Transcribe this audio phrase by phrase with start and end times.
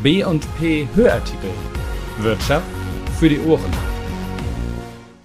[0.00, 1.50] B&P Hörartikel.
[2.18, 2.64] Wirtschaft
[3.18, 3.72] für die Ohren.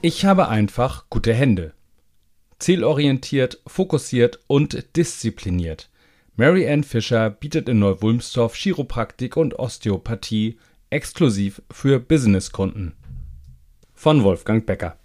[0.02, 1.74] Ich habe einfach gute Hände.
[2.58, 5.92] Zielorientiert, fokussiert und diszipliniert.
[6.38, 10.58] Mary Ann Fischer bietet in Neuwulmstorf Chiropraktik und Osteopathie
[10.90, 12.96] exklusiv für Businesskunden.
[13.94, 14.98] Von Wolfgang Becker.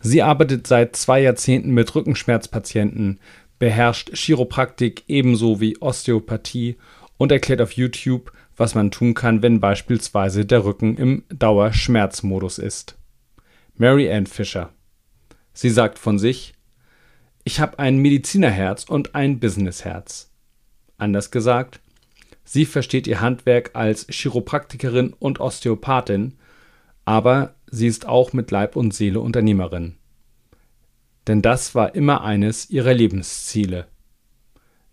[0.00, 3.18] Sie arbeitet seit zwei Jahrzehnten mit Rückenschmerzpatienten,
[3.58, 6.76] beherrscht Chiropraktik ebenso wie Osteopathie
[7.16, 12.98] und erklärt auf YouTube, was man tun kann, wenn beispielsweise der Rücken im Dauerschmerzmodus ist.
[13.74, 14.70] Mary Ann Fisher.
[15.54, 16.52] Sie sagt von sich,
[17.42, 20.30] ich habe ein Medizinerherz und ein Businessherz.
[20.98, 21.80] Anders gesagt,
[22.44, 26.34] sie versteht ihr Handwerk als Chiropraktikerin und Osteopathin,
[27.06, 29.96] aber sie ist auch mit Leib und Seele Unternehmerin.
[31.26, 33.86] Denn das war immer eines ihrer Lebensziele.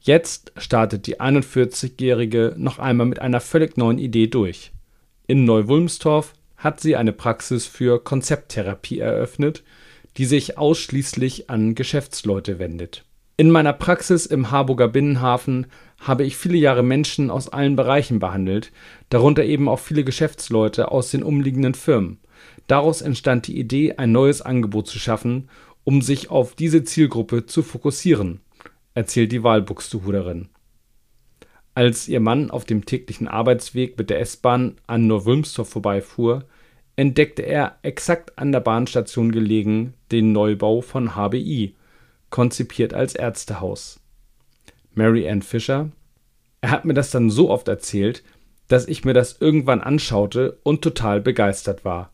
[0.08, 4.72] Jetzt startet die 41-Jährige noch einmal mit einer völlig neuen Idee durch.
[5.28, 9.66] In Neuwulmstorf hat sie eine Praxis für Konzepttherapie eröffnet,
[10.16, 13.04] die sich ausschließlich an Geschäftsleute wendet.
[13.36, 15.68] In meiner Praxis im Harburger Binnenhafen
[16.00, 18.72] habe ich viele Jahre Menschen aus allen Bereichen behandelt,
[19.10, 22.22] darunter eben auch viele Geschäftsleute aus den umliegenden Firmen.
[22.68, 25.50] Daraus entstand die Idee, ein neues Angebot zu schaffen,
[25.84, 28.40] um sich auf diese Zielgruppe zu fokussieren
[28.98, 30.50] erzählt die Walbuxtehuderin.
[31.76, 36.46] Als ihr Mann auf dem täglichen Arbeitsweg mit der S-Bahn an Neuwülmstorf vorbeifuhr,
[36.96, 41.76] entdeckte er exakt an der Bahnstation gelegen den Neubau von HBI,
[42.32, 44.00] konzipiert als Ärztehaus.
[44.96, 45.92] Mary Ann Fisher
[46.62, 48.24] Er hat mir das dann so oft erzählt,
[48.68, 52.12] dass ich mir das irgendwann anschaute und total begeistert war.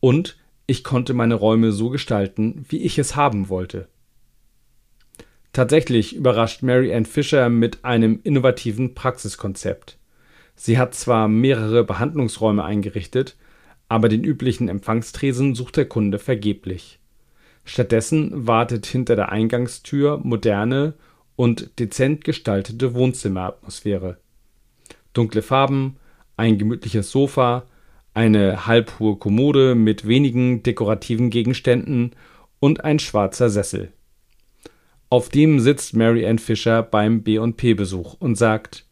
[0.00, 3.88] Und ich konnte meine Räume so gestalten, wie ich es haben wollte.
[5.56, 9.96] Tatsächlich überrascht Mary Ann Fisher mit einem innovativen Praxiskonzept.
[10.54, 13.36] Sie hat zwar mehrere Behandlungsräume eingerichtet,
[13.88, 16.98] aber den üblichen Empfangstresen sucht der Kunde vergeblich.
[17.64, 20.92] Stattdessen wartet hinter der Eingangstür moderne
[21.36, 24.18] und dezent gestaltete Wohnzimmeratmosphäre.
[25.14, 25.96] Dunkle Farben,
[26.36, 27.64] ein gemütliches Sofa,
[28.12, 32.14] eine halbhohe Kommode mit wenigen dekorativen Gegenständen
[32.60, 33.94] und ein schwarzer Sessel.
[35.08, 38.86] Auf dem sitzt Mary Ann Fisher beim B&P-Besuch und sagt,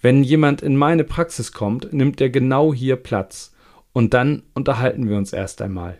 [0.00, 3.52] wenn jemand in meine Praxis kommt, nimmt er genau hier Platz
[3.92, 5.98] und dann unterhalten wir uns erst einmal.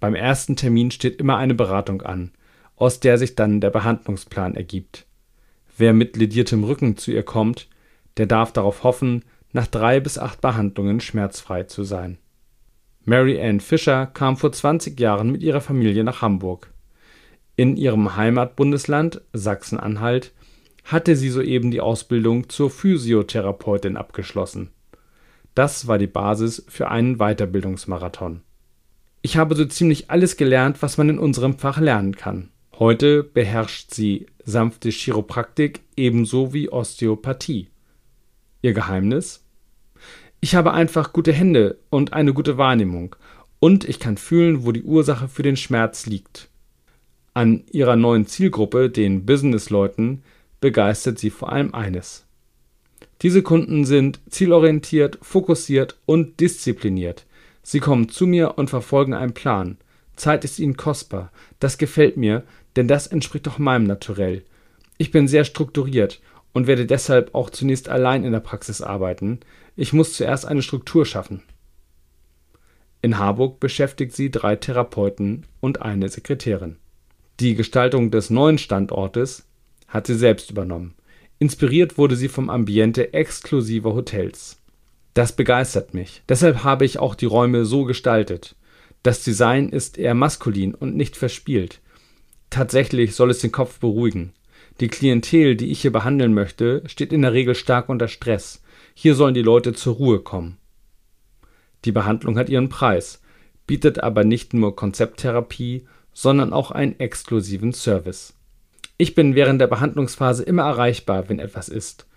[0.00, 2.32] Beim ersten Termin steht immer eine Beratung an,
[2.74, 5.06] aus der sich dann der Behandlungsplan ergibt.
[5.76, 7.68] Wer mit lediertem Rücken zu ihr kommt,
[8.16, 12.18] der darf darauf hoffen, nach drei bis acht Behandlungen schmerzfrei zu sein.
[13.04, 16.72] Mary Ann Fisher kam vor 20 Jahren mit ihrer Familie nach Hamburg.
[17.58, 20.32] In ihrem Heimatbundesland Sachsen-Anhalt
[20.84, 24.70] hatte sie soeben die Ausbildung zur Physiotherapeutin abgeschlossen.
[25.56, 28.42] Das war die Basis für einen Weiterbildungsmarathon.
[29.22, 32.50] Ich habe so ziemlich alles gelernt, was man in unserem Fach lernen kann.
[32.78, 37.70] Heute beherrscht sie sanfte Chiropraktik ebenso wie Osteopathie.
[38.62, 39.44] Ihr Geheimnis?
[40.38, 43.16] Ich habe einfach gute Hände und eine gute Wahrnehmung
[43.58, 46.50] und ich kann fühlen, wo die Ursache für den Schmerz liegt.
[47.34, 50.22] An ihrer neuen Zielgruppe, den Businessleuten,
[50.60, 52.26] begeistert sie vor allem eines.
[53.22, 57.26] Diese Kunden sind zielorientiert, fokussiert und diszipliniert.
[57.62, 59.76] Sie kommen zu mir und verfolgen einen Plan.
[60.16, 61.30] Zeit ist ihnen kostbar.
[61.60, 62.44] Das gefällt mir,
[62.76, 64.42] denn das entspricht auch meinem Naturell.
[64.98, 66.20] Ich bin sehr strukturiert
[66.52, 69.40] und werde deshalb auch zunächst allein in der Praxis arbeiten.
[69.76, 71.42] Ich muss zuerst eine Struktur schaffen.
[73.00, 76.76] In Harburg beschäftigt sie drei Therapeuten und eine Sekretärin.
[77.40, 79.46] Die Gestaltung des neuen Standortes
[79.86, 80.94] hat sie selbst übernommen.
[81.38, 84.60] Inspiriert wurde sie vom Ambiente exklusiver Hotels.
[85.14, 86.22] Das begeistert mich.
[86.28, 88.56] Deshalb habe ich auch die Räume so gestaltet.
[89.04, 91.80] Das Design ist eher maskulin und nicht verspielt.
[92.50, 94.32] Tatsächlich soll es den Kopf beruhigen.
[94.80, 98.62] Die Klientel, die ich hier behandeln möchte, steht in der Regel stark unter Stress.
[98.94, 100.56] Hier sollen die Leute zur Ruhe kommen.
[101.84, 103.22] Die Behandlung hat ihren Preis,
[103.68, 105.86] bietet aber nicht nur Konzepttherapie,
[106.20, 108.34] sondern auch einen exklusiven Service.
[108.96, 112.08] Ich bin während der Behandlungsphase immer erreichbar, wenn etwas ist.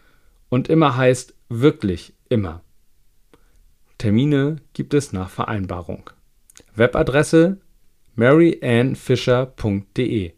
[0.50, 2.64] Und immer heißt wirklich immer.
[4.00, 6.10] Termine gibt es nach Vereinbarung.
[6.74, 7.58] Webadresse
[8.16, 10.34] maryannfischer.de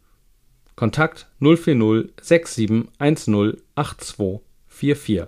[0.76, 5.28] Kontakt 040 6710 8244.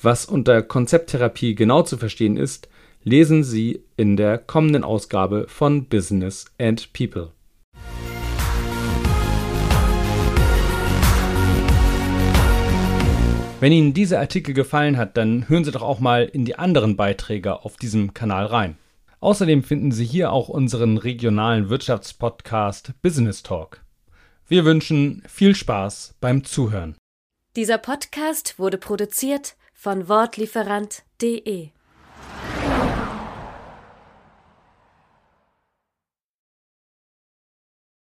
[0.00, 2.70] Was unter Konzepttherapie genau zu verstehen ist,
[3.06, 7.30] lesen Sie in der kommenden Ausgabe von Business and People.
[13.60, 16.96] Wenn Ihnen dieser Artikel gefallen hat, dann hören Sie doch auch mal in die anderen
[16.96, 18.76] Beiträge auf diesem Kanal rein.
[19.20, 23.82] Außerdem finden Sie hier auch unseren regionalen Wirtschaftspodcast Business Talk.
[24.48, 26.96] Wir wünschen viel Spaß beim Zuhören.
[27.54, 31.70] Dieser Podcast wurde produziert von Wortlieferant.de